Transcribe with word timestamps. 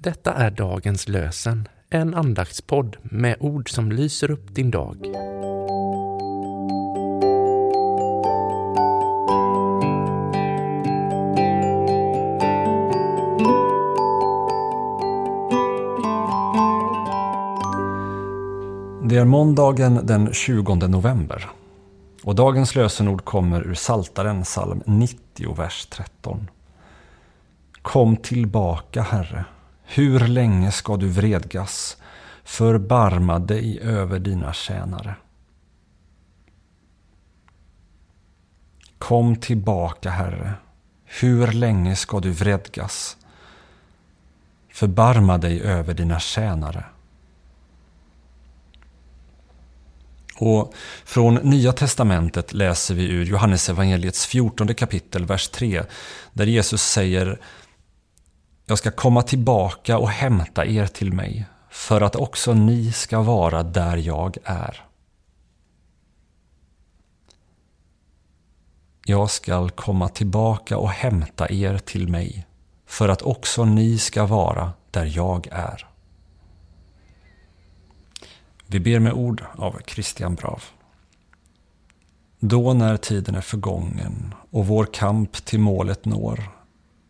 Detta 0.00 0.34
är 0.34 0.50
dagens 0.50 1.08
lösen, 1.08 1.68
en 1.90 2.14
andaktspodd 2.14 2.96
med 3.02 3.36
ord 3.40 3.70
som 3.70 3.92
lyser 3.92 4.30
upp 4.30 4.54
din 4.54 4.70
dag. 4.70 4.96
Det 19.08 19.16
är 19.16 19.24
måndagen 19.24 20.06
den 20.06 20.32
20 20.32 20.74
november 20.74 21.48
och 22.22 22.34
dagens 22.34 22.74
lösenord 22.74 23.24
kommer 23.24 23.66
ur 23.66 23.74
Saltaren 23.74 24.42
psalm 24.42 24.82
90, 24.86 25.54
vers 25.54 25.86
13. 25.86 26.50
Kom 27.82 28.16
tillbaka, 28.16 29.02
Herre. 29.02 29.44
Hur 29.90 30.20
länge 30.20 30.72
ska 30.72 30.96
du 30.96 31.08
vredgas? 31.08 31.96
Förbarma 32.44 33.38
dig 33.38 33.80
över 33.80 34.18
dina 34.18 34.52
tjänare. 34.52 35.14
Kom 38.98 39.36
tillbaka, 39.36 40.10
Herre. 40.10 40.54
Hur 41.04 41.46
länge 41.46 41.96
ska 41.96 42.20
du 42.20 42.30
vredgas? 42.30 43.16
Förbarma 44.72 45.38
dig 45.38 45.62
över 45.62 45.94
dina 45.94 46.20
tjänare. 46.20 46.84
Och 50.36 50.74
från 51.04 51.34
Nya 51.34 51.72
Testamentet 51.72 52.52
läser 52.52 52.94
vi 52.94 53.04
ur 53.04 53.24
Johannesevangeliets 53.24 54.26
14 54.26 54.74
kapitel, 54.74 55.24
vers 55.24 55.48
3, 55.48 55.82
där 56.32 56.46
Jesus 56.46 56.82
säger 56.82 57.40
jag 58.70 58.78
ska 58.78 58.90
komma 58.90 59.22
tillbaka 59.22 59.98
och 59.98 60.10
hämta 60.10 60.66
er 60.66 60.86
till 60.86 61.12
mig, 61.12 61.46
för 61.70 62.00
att 62.00 62.16
också 62.16 62.54
ni 62.54 62.92
ska 62.92 63.22
vara 63.22 63.62
där 63.62 63.96
jag 63.96 64.36
är. 64.44 64.84
Jag 69.04 69.30
skall 69.30 69.70
komma 69.70 70.08
tillbaka 70.08 70.78
och 70.78 70.90
hämta 70.90 71.52
er 71.52 71.78
till 71.78 72.08
mig, 72.08 72.46
för 72.86 73.08
att 73.08 73.22
också 73.22 73.64
ni 73.64 73.98
ska 73.98 74.26
vara 74.26 74.72
där 74.90 75.12
jag 75.16 75.46
är. 75.50 75.88
Vi 78.66 78.80
ber 78.80 78.98
med 78.98 79.12
ord 79.12 79.44
av 79.56 79.80
Christian 79.86 80.34
Brav. 80.34 80.62
Då 82.38 82.72
när 82.72 82.96
tiden 82.96 83.34
är 83.34 83.40
förgången 83.40 84.34
och 84.50 84.66
vår 84.66 84.84
kamp 84.84 85.32
till 85.32 85.60
målet 85.60 86.04
når 86.04 86.57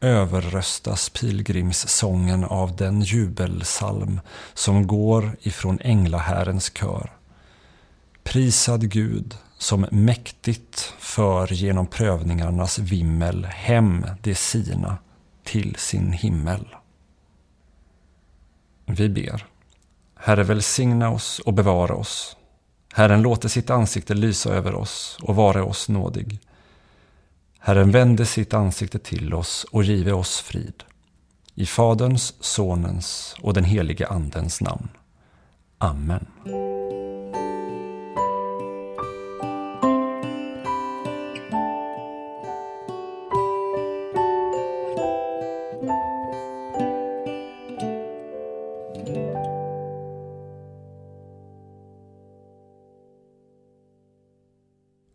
överröstas 0.00 1.08
pilgrimssången 1.08 2.44
av 2.44 2.76
den 2.76 3.00
jubelsalm 3.00 4.20
som 4.54 4.86
går 4.86 5.36
ifrån 5.40 5.78
änglahärens 5.80 6.72
kör. 6.74 7.10
Prisad 8.22 8.90
Gud 8.90 9.36
som 9.58 9.86
mäktigt 9.90 10.94
för 10.98 11.52
genom 11.52 11.86
prövningarnas 11.86 12.78
vimmel 12.78 13.44
hem 13.44 14.06
de 14.22 14.34
sina 14.34 14.98
till 15.44 15.74
sin 15.78 16.12
himmel. 16.12 16.66
Vi 18.86 19.08
ber. 19.08 19.46
Herre 20.16 20.42
välsigna 20.42 21.10
oss 21.10 21.38
och 21.38 21.54
bevara 21.54 21.94
oss. 21.94 22.36
Herren 22.92 23.22
låter 23.22 23.48
sitt 23.48 23.70
ansikte 23.70 24.14
lysa 24.14 24.50
över 24.50 24.74
oss 24.74 25.18
och 25.22 25.36
vara 25.36 25.64
oss 25.64 25.88
nådig. 25.88 26.40
Herren 27.62 27.90
vände 27.90 28.26
sitt 28.26 28.54
ansikte 28.54 28.98
till 28.98 29.34
oss 29.34 29.66
och 29.72 29.84
give 29.84 30.12
oss 30.12 30.40
frid. 30.40 30.84
I 31.54 31.66
Faderns, 31.66 32.34
Sonens 32.40 33.36
och 33.42 33.54
den 33.54 33.64
helige 33.64 34.06
Andens 34.06 34.60
namn. 34.60 34.88
Amen. 35.78 36.26